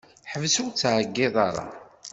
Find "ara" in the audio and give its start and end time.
1.47-1.65